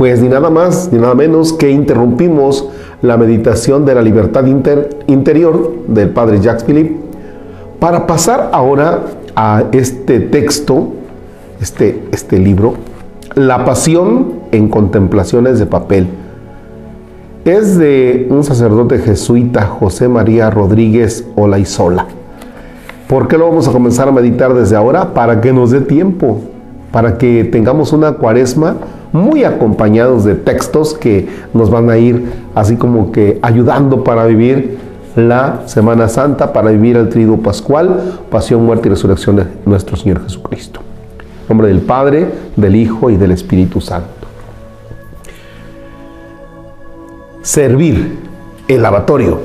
[0.00, 2.66] Pues ni nada más ni nada menos que interrumpimos
[3.02, 6.96] la meditación de la libertad interior del padre Jacques Philippe
[7.78, 9.02] para pasar ahora
[9.36, 10.94] a este texto,
[11.60, 12.76] este, este libro,
[13.34, 16.08] La pasión en contemplaciones de papel.
[17.44, 22.06] Es de un sacerdote jesuita, José María Rodríguez Olaizola.
[23.06, 25.12] ¿Por qué lo vamos a comenzar a meditar desde ahora?
[25.12, 26.40] Para que nos dé tiempo,
[26.90, 28.76] para que tengamos una cuaresma
[29.12, 34.78] muy acompañados de textos que nos van a ir así como que ayudando para vivir
[35.16, 40.22] la Semana Santa, para vivir el triduo pascual, pasión, muerte y resurrección de nuestro Señor
[40.22, 40.80] Jesucristo.
[41.48, 44.08] Nombre del Padre, del Hijo y del Espíritu Santo.
[47.42, 48.18] Servir,
[48.68, 49.40] el lavatorio.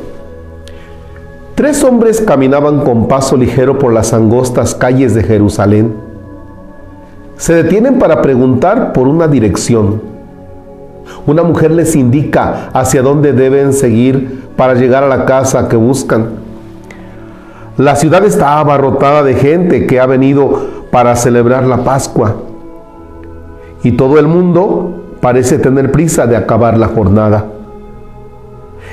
[1.55, 6.04] Tres hombres caminaban con paso ligero por las angostas calles de Jerusalén
[7.37, 10.01] se detienen para preguntar por una dirección.
[11.27, 16.27] Una mujer les indica hacia dónde deben seguir para llegar a la casa que buscan.
[17.77, 22.35] La ciudad está abarrotada de gente que ha venido para celebrar la Pascua.
[23.83, 27.45] Y todo el mundo parece tener prisa de acabar la jornada.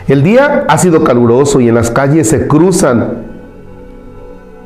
[0.08, 3.30] El día ha sido caluroso y en las calles se cruzan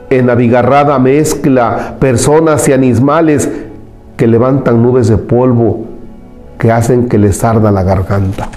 [0.08, 3.50] en abigarrada mezcla personas y animales
[4.16, 5.84] que levantan nubes de polvo
[6.58, 8.48] que hacen que les arda la garganta.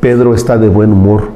[0.00, 1.30] Pedro está de buen humor,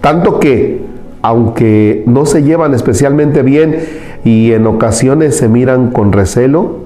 [0.00, 0.82] tanto que,
[1.22, 3.78] aunque no se llevan especialmente bien
[4.24, 6.78] y en ocasiones se miran con recelo,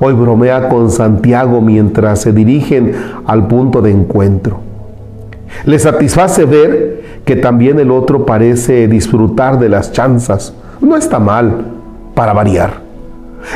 [0.00, 2.92] hoy bromea con Santiago mientras se dirigen
[3.26, 4.60] al punto de encuentro.
[5.64, 10.52] Le satisface ver que también el otro parece disfrutar de las chanzas.
[10.80, 11.64] No está mal,
[12.14, 12.87] para variar.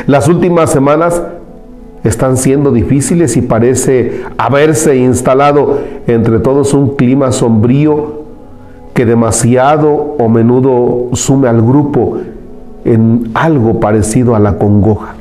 [0.07, 1.21] Las últimas semanas
[2.03, 8.23] están siendo difíciles y parece haberse instalado entre todos un clima sombrío
[8.93, 12.17] que demasiado o menudo sume al grupo
[12.85, 15.15] en algo parecido a la congoja.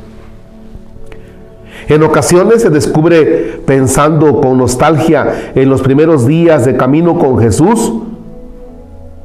[1.88, 7.92] En ocasiones se descubre pensando con nostalgia en los primeros días de camino con Jesús,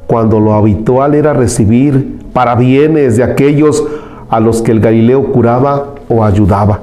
[0.06, 3.84] cuando lo habitual era recibir parabienes de aquellos
[4.28, 6.80] a los que el Galileo curaba o ayudaba.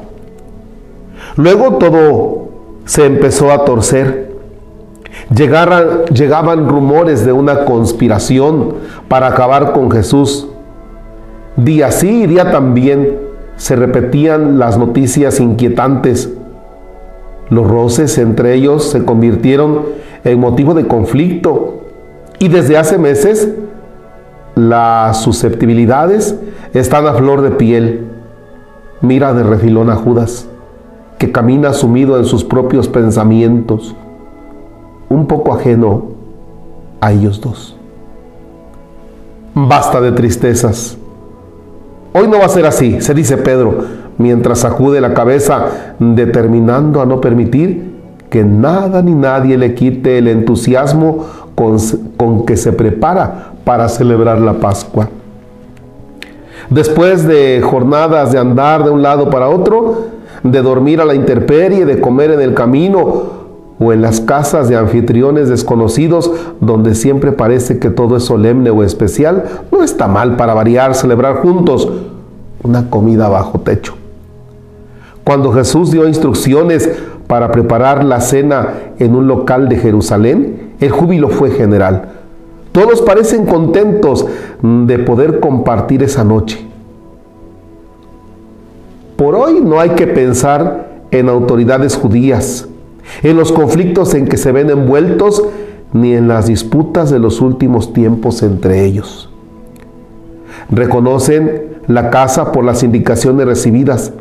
[1.35, 2.49] Luego todo
[2.85, 4.33] se empezó a torcer.
[5.29, 8.75] Llegaban rumores de una conspiración
[9.07, 10.47] para acabar con Jesús.
[11.55, 13.19] Día sí y día también
[13.55, 16.31] se repetían las noticias inquietantes.
[17.49, 19.83] Los roces entre ellos se convirtieron
[20.23, 21.81] en motivo de conflicto
[22.39, 23.49] y desde hace meses
[24.55, 26.35] las susceptibilidades
[26.73, 28.07] están a flor de piel.
[29.01, 30.47] Mira de refilón a Judas,
[31.19, 33.95] que camina sumido en sus propios pensamientos,
[35.09, 36.05] un poco ajeno
[37.01, 37.75] a ellos dos.
[39.53, 40.97] Basta de tristezas.
[42.13, 43.83] Hoy no va a ser así, se dice Pedro,
[44.17, 47.95] mientras sacude la cabeza, determinando a no permitir
[48.29, 54.53] que nada ni nadie le quite el entusiasmo con, que se prepara para celebrar la
[54.53, 55.09] Pascua.
[56.69, 60.07] Después de jornadas de andar de un lado para otro,
[60.43, 63.45] de dormir a la intemperie, de comer en el camino
[63.79, 68.83] o en las casas de anfitriones desconocidos, donde siempre parece que todo es solemne o
[68.83, 71.89] especial, no está mal para variar, celebrar juntos
[72.63, 73.95] una comida bajo techo.
[75.23, 76.89] Cuando Jesús dio instrucciones
[77.27, 82.09] para preparar la cena en un local de Jerusalén, el júbilo fue general.
[82.71, 84.25] Todos parecen contentos
[84.61, 86.65] de poder compartir esa noche.
[89.15, 92.67] Por hoy no hay que pensar en autoridades judías,
[93.23, 95.41] en los conflictos en que se ven envueltos,
[95.93, 99.29] ni en las disputas de los últimos tiempos entre ellos.
[100.69, 104.11] Reconocen la casa por las indicaciones recibidas.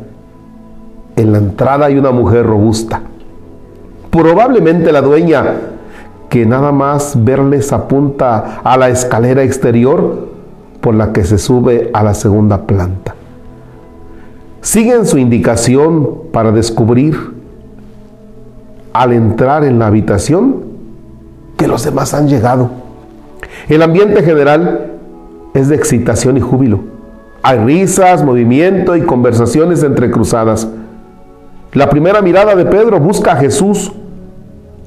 [1.17, 3.01] En la entrada hay una mujer robusta.
[4.09, 5.74] Probablemente la dueña
[6.29, 10.29] que nada más verles apunta a la escalera exterior
[10.81, 13.15] por la que se sube a la segunda planta.
[14.61, 17.33] Siguen su indicación para descubrir
[18.93, 20.63] al entrar en la habitación
[21.57, 22.69] que los demás han llegado.
[23.67, 24.93] El ambiente general
[25.53, 26.79] es de excitación y júbilo.
[27.41, 30.67] Hay risas, movimiento y conversaciones entrecruzadas.
[31.73, 33.91] La primera mirada de Pedro busca a Jesús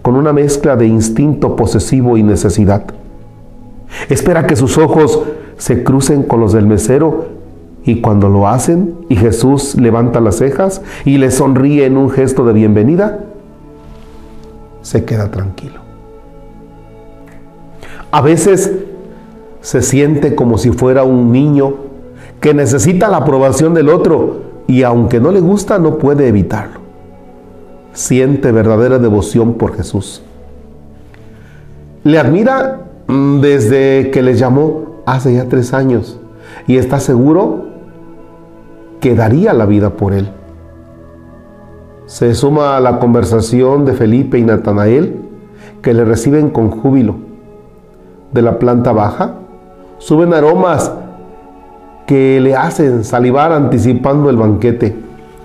[0.02, 2.84] con una mezcla de instinto posesivo y necesidad.
[4.08, 5.22] Espera que sus ojos
[5.56, 7.36] se crucen con los del mesero
[7.84, 12.44] Y cuando lo hacen y Jesús levanta las cejas y le sonríe en un gesto
[12.44, 13.20] de bienvenida,
[14.82, 15.80] se queda tranquilo.
[18.10, 18.72] A veces
[19.62, 21.76] se siente como si fuera un niño
[22.40, 26.87] que necesita la aprobación del otro y aunque no le gusta no puede evitarlo.
[27.92, 30.22] Siente verdadera devoción por Jesús.
[32.04, 36.18] Le admira mm, desde que le llamó hace ya tres años
[36.66, 37.66] y está seguro
[39.00, 40.30] que daría la vida por él.
[42.06, 45.16] Se suma a la conversación de Felipe y Natanael
[45.82, 47.16] que le reciben con júbilo.
[48.32, 49.34] De la planta baja
[49.98, 50.92] suben aromas
[52.06, 54.96] que le hacen salivar anticipando el banquete.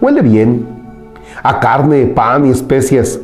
[0.01, 0.65] Huele bien,
[1.41, 3.19] a carne, pan y especias.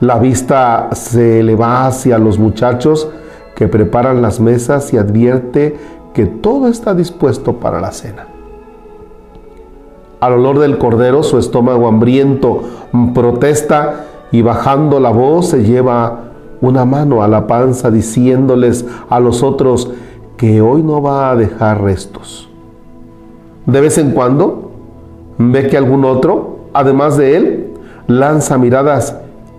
[0.00, 3.08] La vista se eleva hacia los muchachos
[3.56, 5.76] que preparan las mesas y advierte
[6.14, 8.26] que todo está dispuesto para la cena.
[10.20, 12.62] Al olor del cordero su estómago hambriento
[13.14, 16.24] protesta y bajando la voz se lleva
[16.60, 19.92] una mano a la panza diciéndoles a los otros
[20.36, 22.48] que hoy no va a dejar restos.
[23.66, 24.70] De vez en cuando
[25.38, 27.74] ve que algún otro, además de él,
[28.06, 29.16] lanza miradas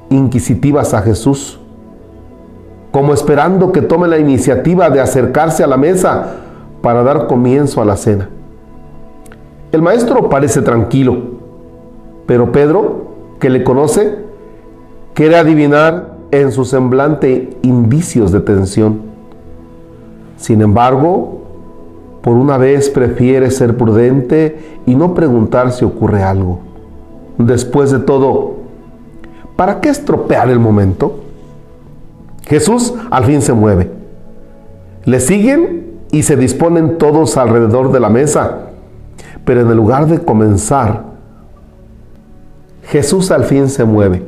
[0.09, 1.59] inquisitivas a Jesús,
[2.91, 6.35] como esperando que tome la iniciativa de acercarse a la mesa
[6.81, 8.29] para dar comienzo a la cena.
[9.71, 11.17] El maestro parece tranquilo,
[12.25, 13.09] pero Pedro,
[13.39, 14.17] que le conoce,
[15.13, 19.01] quiere adivinar en su semblante indicios de tensión.
[20.38, 21.41] Sin embargo,
[22.21, 26.69] por una vez prefiere ser prudente y no preguntar si ocurre algo.
[27.39, 28.57] Después de todo,
[29.56, 31.21] ¿para qué estropear el momento?
[32.44, 33.91] Jesús al fin se mueve.
[35.06, 38.69] Le siguen y se disponen todos alrededor de la mesa
[39.50, 41.06] pero en lugar de comenzar,
[42.83, 44.21] Jesús al fin se mueve.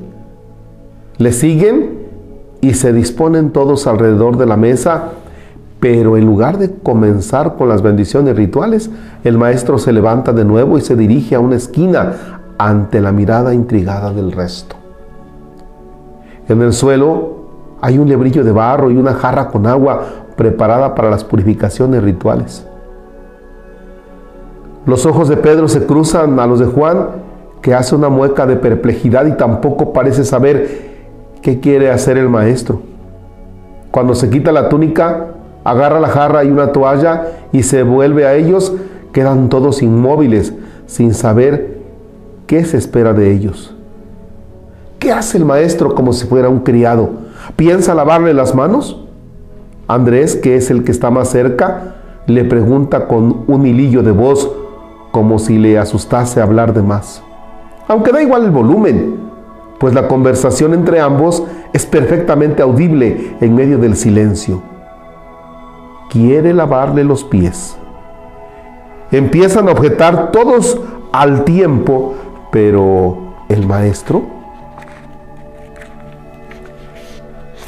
[1.19, 2.07] Le siguen
[2.59, 5.09] y se disponen todos alrededor de la mesa,
[5.79, 8.89] pero en lugar de comenzar con las bendiciones rituales,
[9.23, 13.53] el maestro se levanta de nuevo y se dirige a una esquina ante la mirada
[13.53, 14.75] intrigada del resto.
[16.47, 17.41] En el suelo
[17.81, 20.01] hay un lebrillo de barro y una jarra con agua
[20.35, 22.67] preparada para las purificaciones rituales.
[24.85, 27.07] Los ojos de Pedro se cruzan a los de Juan,
[27.61, 30.91] que hace una mueca de perplejidad y tampoco parece saber
[31.41, 32.81] qué quiere hacer el maestro.
[33.89, 35.27] Cuando se quita la túnica,
[35.63, 38.73] agarra la jarra y una toalla y se vuelve a ellos,
[39.13, 40.53] quedan todos inmóviles,
[40.85, 41.70] sin saber
[42.51, 43.73] qué se espera de ellos.
[44.99, 47.09] ¿Qué hace el maestro como si fuera un criado?
[47.55, 49.05] ¿Piensa lavarle las manos?
[49.87, 51.95] Andrés, que es el que está más cerca,
[52.27, 54.51] le pregunta con un hilillo de voz
[55.13, 57.23] como si le asustase hablar de más.
[57.87, 59.15] Aunque da igual el volumen,
[59.79, 64.61] pues la conversación entre ambos es perfectamente audible en medio del silencio.
[66.09, 67.77] Quiere lavarle los pies.
[69.09, 70.77] Empiezan a objetar todos
[71.13, 72.15] al tiempo,
[72.51, 74.23] pero el maestro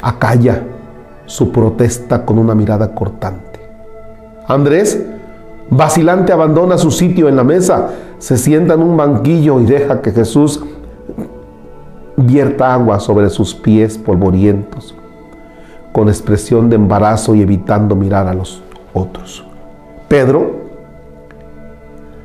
[0.02, 0.62] acalla
[1.26, 3.60] su protesta con una mirada cortante.
[4.46, 5.02] Andrés
[5.70, 10.12] Vacilante abandona su sitio en la mesa, se sienta en un banquillo y deja que
[10.12, 10.62] Jesús
[12.16, 14.94] vierta agua sobre sus pies polvorientos,
[15.92, 19.44] con expresión de embarazo y evitando mirar a los otros.
[20.06, 20.52] Pedro,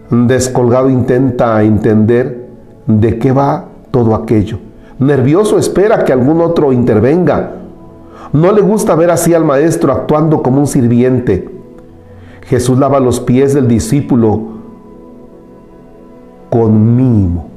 [0.09, 2.38] descolgado, intenta entender
[2.89, 4.59] de qué va todo aquello.
[4.99, 7.51] Nervioso espera que algún otro intervenga.
[8.33, 11.59] No le gusta ver así al maestro actuando como un sirviente
[12.49, 14.41] Jesús lava los pies del discípulo
[16.49, 17.47] con mimo.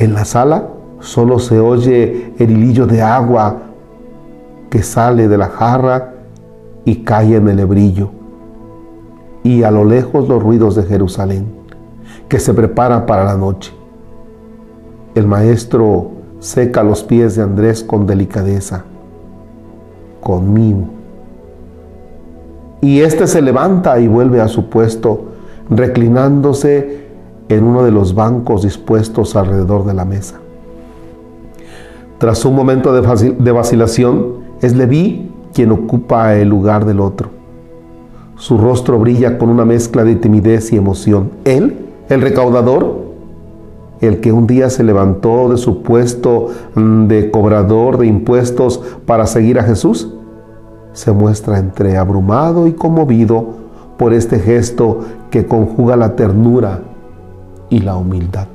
[0.00, 0.66] En la sala
[0.98, 3.58] solo se oye el hilillo de agua
[4.68, 6.14] que sale de la jarra
[6.84, 8.10] y cae en el hebrillo.
[9.44, 11.46] Y a lo lejos los ruidos de Jerusalén,
[12.30, 13.74] que se prepara para la noche.
[15.14, 18.84] El maestro seca los pies de Andrés con delicadeza,
[20.22, 21.00] con mimo
[22.80, 25.24] y éste se levanta y vuelve a su puesto,
[25.68, 27.08] reclinándose
[27.48, 30.40] en uno de los bancos dispuestos alrededor de la mesa.
[32.18, 37.28] Tras un momento de vacilación, es Leví quien ocupa el lugar del otro.
[38.36, 41.32] Su rostro brilla con una mezcla de timidez y emoción.
[41.44, 43.10] Él, el recaudador,
[44.00, 49.26] el que un día se levantó de su puesto mm, de cobrador de impuestos para
[49.26, 50.12] seguir a Jesús,
[50.92, 53.60] se muestra entre abrumado y conmovido
[53.96, 55.00] por este gesto
[55.30, 56.80] que conjuga la ternura
[57.68, 58.48] y la humildad.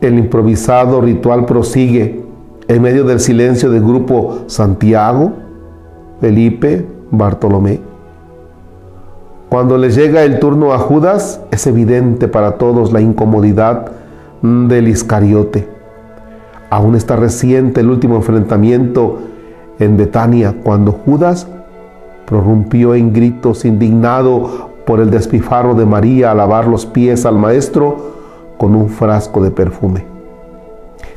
[0.00, 2.24] El improvisado ritual prosigue
[2.68, 5.32] en medio del silencio del grupo Santiago,
[6.20, 7.91] Felipe, Bartolomé.
[9.52, 13.92] Cuando le llega el turno a Judas, es evidente para todos la incomodidad
[14.40, 15.68] del Iscariote.
[16.70, 19.18] Aún está reciente el último enfrentamiento
[19.78, 21.48] en Betania, cuando Judas
[22.24, 28.14] prorrumpió en gritos indignado por el despifarro de María a lavar los pies al maestro
[28.56, 30.06] con un frasco de perfume.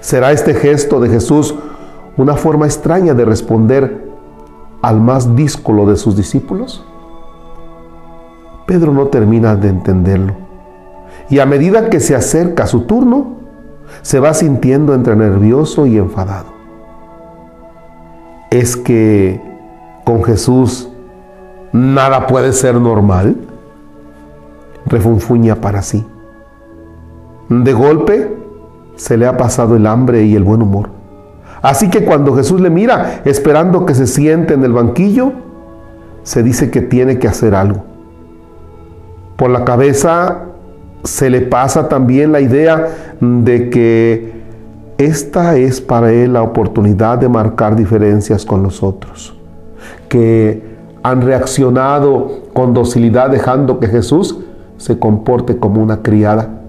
[0.01, 1.56] ¿Será este gesto de Jesús
[2.18, 4.10] una forma extraña de responder
[4.82, 6.86] al más díscolo de sus discípulos?
[8.65, 10.34] Pedro no termina de entenderlo.
[11.29, 13.36] Y a medida que se acerca su turno,
[14.01, 16.48] se va sintiendo entre nervioso y enfadado.
[18.50, 19.41] Es que
[20.03, 20.89] con Jesús
[21.72, 23.36] nada puede ser normal.
[24.86, 26.05] Refunfuña para sí.
[27.50, 28.36] De golpe
[28.95, 30.89] se le ha pasado el hambre y el buen humor.
[31.62, 35.34] Así que cuando Jesús le mira esperando que se siente en el banquillo,
[36.24, 37.95] se dice que tiene que hacer algo.
[39.36, 40.44] Por la cabeza
[41.04, 42.88] se le pasa también la idea
[43.20, 44.34] de que
[44.98, 49.36] esta es para él la oportunidad de marcar diferencias con los otros,
[50.08, 50.63] que
[51.04, 54.39] han reaccionado con docilidad dejando que Jesús
[54.77, 56.62] se comporte como una criada.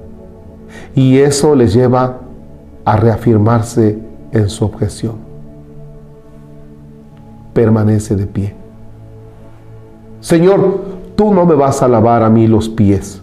[0.95, 2.19] Y eso les lleva
[2.85, 3.99] a reafirmarse
[4.33, 5.15] en su objeción.
[7.55, 8.55] Permanece de pie.
[10.21, 13.23] Señor, tú no me vas a lavar a mí los pies.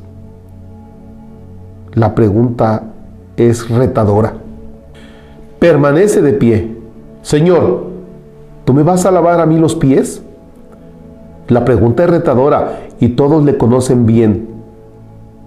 [1.94, 2.84] La pregunta
[3.38, 4.34] es retadora.
[5.60, 6.76] Permanece de pie.
[7.22, 7.86] Señor,
[8.66, 10.24] ¿tú me vas a lavar a mí los pies?
[11.48, 14.50] La pregunta es retadora y todos le conocen bien.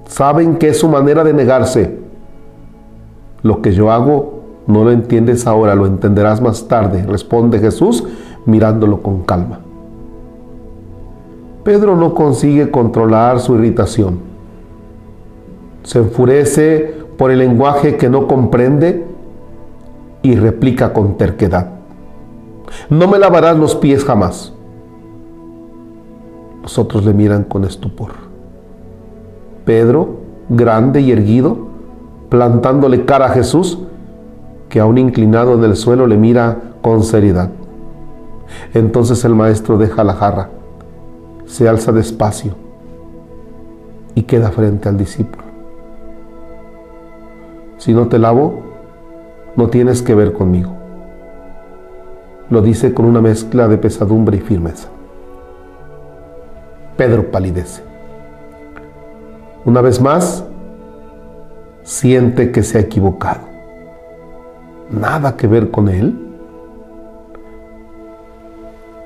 [0.06, 1.98] Saben que es su manera de negarse.
[3.42, 8.04] Lo que yo hago no lo entiendes ahora, lo entenderás más tarde, responde Jesús
[8.44, 9.65] mirándolo con calma.
[11.66, 14.20] Pedro no consigue controlar su irritación.
[15.82, 19.04] Se enfurece por el lenguaje que no comprende
[20.22, 21.70] y replica con terquedad.
[22.88, 24.52] No me lavarás los pies jamás.
[26.62, 28.12] Los otros le miran con estupor.
[29.64, 31.66] Pedro, grande y erguido,
[32.28, 33.80] plantándole cara a Jesús,
[34.68, 37.50] que aún inclinado en el suelo le mira con seriedad.
[38.72, 40.50] Entonces el maestro deja la jarra
[41.46, 42.54] se alza despacio
[44.14, 45.44] y queda frente al discípulo.
[47.78, 48.62] Si no te lavo,
[49.56, 50.72] no tienes que ver conmigo.
[52.50, 54.88] Lo dice con una mezcla de pesadumbre y firmeza.
[56.96, 57.82] Pedro palidece.
[59.64, 60.44] Una vez más,
[61.82, 63.40] siente que se ha equivocado.
[64.90, 66.25] Nada que ver con él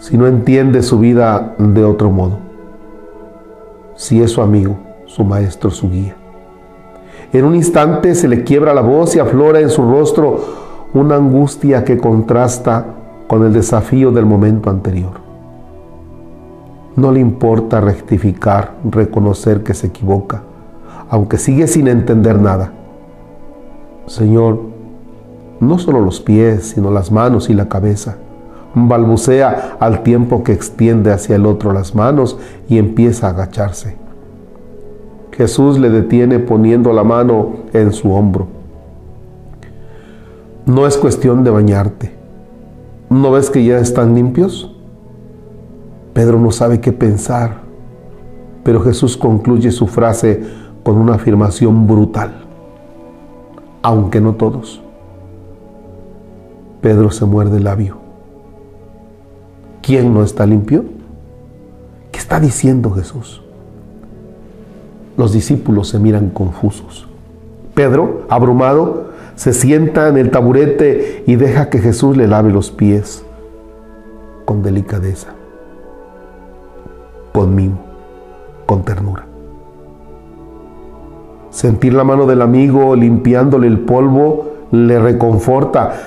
[0.01, 2.39] si no entiende su vida de otro modo,
[3.97, 6.17] si es su amigo, su maestro, su guía.
[7.35, 10.41] En un instante se le quiebra la voz y aflora en su rostro
[10.95, 12.87] una angustia que contrasta
[13.27, 15.21] con el desafío del momento anterior.
[16.97, 20.43] No le importa rectificar, reconocer que se equivoca,
[21.11, 22.73] aunque sigue sin entender nada.
[24.07, 24.61] Señor,
[25.61, 28.17] no solo los pies, sino las manos y la cabeza
[28.75, 33.97] balbucea al tiempo que extiende hacia el otro las manos y empieza a agacharse.
[35.33, 38.47] Jesús le detiene poniendo la mano en su hombro.
[40.67, 42.13] No es cuestión de bañarte.
[43.09, 44.77] ¿No ves que ya están limpios?
[46.13, 47.63] Pedro no sabe qué pensar,
[48.63, 50.43] pero Jesús concluye su frase
[50.83, 52.45] con una afirmación brutal.
[53.83, 54.83] Aunque no todos.
[56.81, 58.00] Pedro se muerde el labio.
[59.91, 60.85] ¿Quién no está limpio?
[62.13, 63.43] ¿Qué está diciendo Jesús?
[65.17, 67.09] Los discípulos se miran confusos.
[67.75, 73.25] Pedro, abrumado, se sienta en el taburete y deja que Jesús le lave los pies
[74.45, 75.31] con delicadeza,
[77.33, 77.81] con mimo,
[78.67, 79.27] con ternura.
[81.51, 86.01] Sentir la mano del amigo limpiándole el polvo le reconforta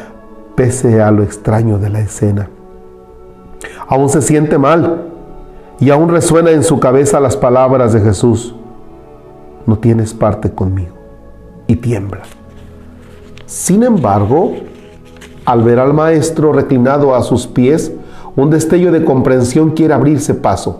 [0.56, 2.48] pese a lo extraño de la escena
[3.88, 5.04] aún se siente mal
[5.80, 8.56] y aún resuena en su cabeza las palabras de Jesús.
[9.66, 10.96] No tienes parte conmigo.
[11.68, 12.22] Y tiembla.
[13.46, 14.54] Sin embargo,
[15.46, 17.92] al ver al maestro reclinado a sus pies,
[18.36, 20.80] un destello de comprensión quiere abrirse paso.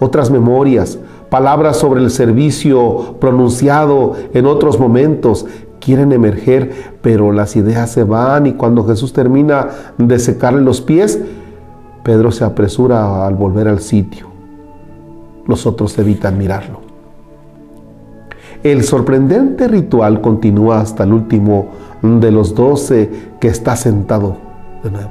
[0.00, 0.96] otras memorias,
[1.28, 5.44] palabras sobre el servicio pronunciado en otros momentos.
[5.80, 9.68] Quieren emerger, pero las ideas se van y cuando Jesús termina
[9.98, 11.20] de secarle los pies,
[12.08, 14.28] Pedro se apresura al volver al sitio.
[15.46, 16.80] Los otros evitan mirarlo.
[18.62, 21.66] El sorprendente ritual continúa hasta el último
[22.00, 24.38] de los doce que está sentado
[24.82, 25.10] de nuevo.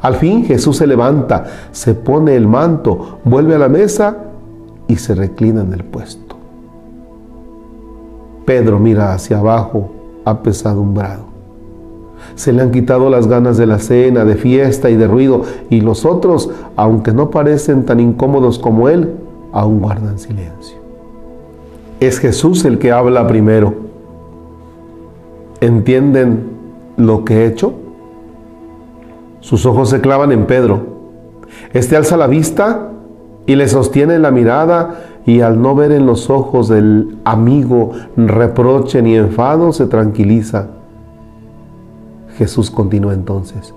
[0.00, 4.16] Al fin Jesús se levanta, se pone el manto, vuelve a la mesa
[4.88, 6.36] y se reclina en el puesto.
[8.46, 9.92] Pedro mira hacia abajo,
[10.24, 11.33] apesadumbrado.
[12.34, 15.80] Se le han quitado las ganas de la cena, de fiesta y de ruido, y
[15.80, 19.14] los otros, aunque no parecen tan incómodos como él,
[19.52, 20.78] aún guardan silencio.
[22.00, 23.74] Es Jesús el que habla primero.
[25.60, 26.50] ¿Entienden
[26.96, 27.72] lo que he hecho?
[29.40, 30.80] Sus ojos se clavan en Pedro.
[31.72, 32.90] Este alza la vista
[33.46, 39.02] y le sostiene la mirada y al no ver en los ojos del amigo reproche
[39.02, 40.68] ni enfado, se tranquiliza.
[42.36, 43.74] Jesús continúa entonces.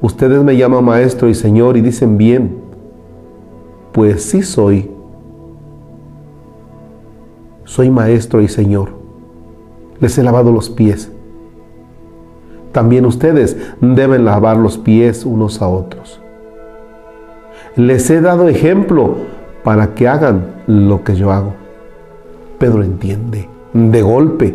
[0.00, 2.58] Ustedes me llaman maestro y señor y dicen bien,
[3.92, 4.90] pues sí soy.
[7.64, 8.90] Soy maestro y señor.
[10.00, 11.10] Les he lavado los pies.
[12.72, 16.20] También ustedes deben lavar los pies unos a otros.
[17.76, 19.14] Les he dado ejemplo
[19.62, 21.54] para que hagan lo que yo hago.
[22.58, 24.54] Pedro entiende, de golpe,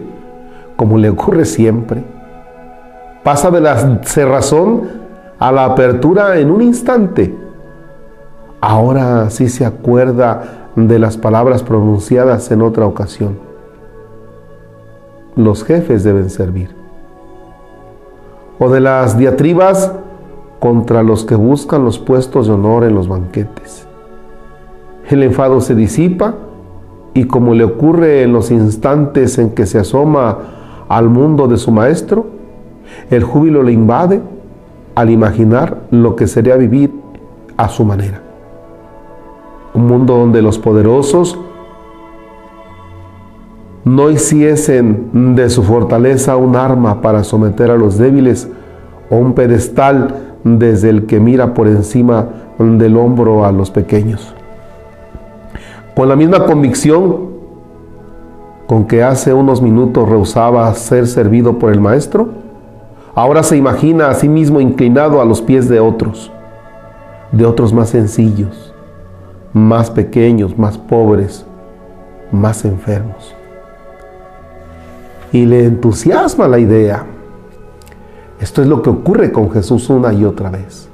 [0.76, 2.04] como le ocurre siempre.
[3.24, 4.84] Pasa de la cerrazón
[5.40, 7.36] a la apertura en un instante.
[8.62, 13.38] Ahora sí se acuerda de las palabras pronunciadas en otra ocasión.
[15.36, 16.76] Los jefes deben servir.
[18.58, 19.94] O de las diatribas
[20.60, 23.88] contra los que buscan los puestos de honor en los banquetes.
[25.10, 26.36] El enfado se disipa
[27.14, 30.38] y como le ocurre en los instantes en que se asoma
[30.88, 32.39] al mundo de su maestro,
[33.10, 34.22] el júbilo le invade
[34.96, 36.92] al imaginar lo que sería vivir
[37.58, 38.22] a su manera.
[39.74, 41.40] Un mundo donde los poderosos
[43.86, 48.50] no hiciesen de su fortaleza un arma para someter a los débiles
[49.10, 52.28] o un pedestal desde el que mira por encima
[52.60, 54.34] del hombro a los pequeños.
[55.96, 57.30] Con la misma convicción
[58.68, 62.30] con que hace unos minutos rehusaba ser servido por el Maestro,
[63.16, 66.32] ahora se imagina a sí mismo inclinado a los pies de otros,
[67.32, 68.74] de otros más sencillos,
[69.54, 71.46] más pequeños, más pobres,
[72.32, 73.36] más enfermos.
[75.32, 77.06] Y le entusiasma la idea
[78.40, 80.88] esto es lo que ocurre con Jesús una y otra vez.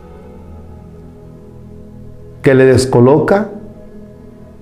[2.41, 3.49] Que le descoloca,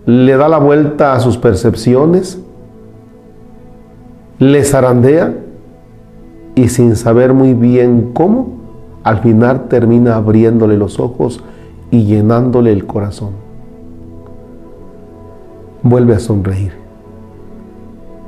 [0.05, 2.39] le da la vuelta a sus percepciones,
[4.37, 5.33] le zarandea
[6.55, 8.47] y sin saber muy bien cómo,
[9.03, 11.43] al final termina abriéndole los ojos
[11.91, 13.31] y llenándole el corazón.
[15.81, 16.73] Vuelve a sonreír.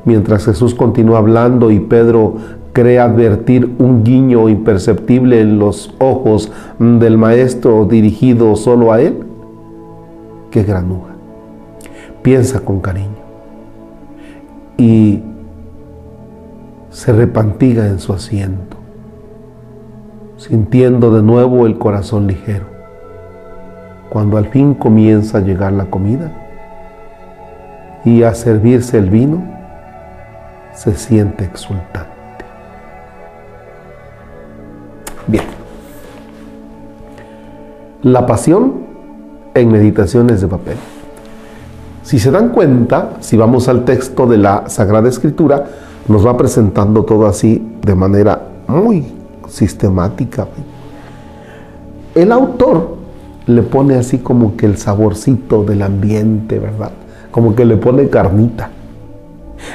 [0.04, 2.36] Mientras Jesús continúa hablando y Pedro
[2.74, 9.24] cree advertir un guiño imperceptible en los ojos del maestro dirigido solo a él?
[10.52, 11.16] Qué granuja.
[12.22, 13.26] Piensa con cariño
[14.78, 15.22] y
[16.96, 18.78] se repantiga en su asiento,
[20.38, 22.68] sintiendo de nuevo el corazón ligero.
[24.10, 26.32] Cuando al fin comienza a llegar la comida
[28.06, 29.44] y a servirse el vino,
[30.74, 32.46] se siente exultante.
[35.28, 35.44] Bien.
[38.04, 38.86] La pasión
[39.54, 40.78] en meditaciones de papel.
[42.04, 45.66] Si se dan cuenta, si vamos al texto de la Sagrada Escritura,
[46.08, 49.06] nos va presentando todo así de manera muy
[49.48, 50.48] sistemática.
[52.14, 52.96] El autor
[53.48, 56.92] le pone así como que el saborcito del ambiente, ¿verdad?
[57.32, 58.70] Como que le pone carnita.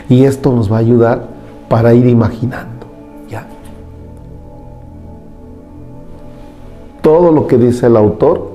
[0.08, 1.28] Y esto nos va a ayudar
[1.68, 2.80] para ir imaginando.
[7.02, 8.50] todo lo que dice el autor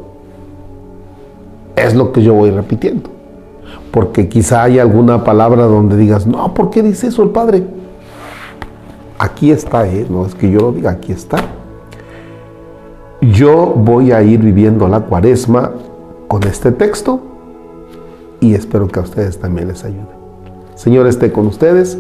[1.76, 3.10] es lo que yo voy repitiendo.
[3.96, 7.64] Porque quizá hay alguna palabra donde digas, no, ¿por qué dice eso el Padre?
[9.18, 10.06] Aquí está, ¿eh?
[10.10, 11.38] no es que yo lo diga, aquí está.
[13.22, 15.72] Yo voy a ir viviendo la cuaresma
[16.28, 17.22] con este texto
[18.42, 20.12] y espero que a ustedes también les ayude.
[20.76, 21.98] Señor, esté con ustedes.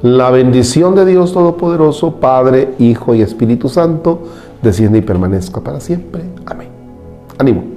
[0.00, 4.22] La bendición de Dios Todopoderoso, Padre, Hijo y Espíritu Santo,
[4.62, 6.22] desciende y permanezca para siempre.
[6.46, 6.68] Amén.
[7.36, 7.73] Ánimo.